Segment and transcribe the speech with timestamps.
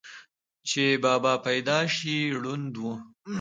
[0.69, 2.93] چې بابا پېدائشي ړوند وو،